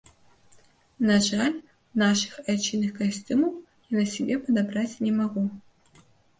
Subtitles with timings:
[1.09, 1.57] На жаль,
[2.03, 3.53] нашых айчынных касцюмаў
[3.93, 5.49] я на сябе падабраць не магу.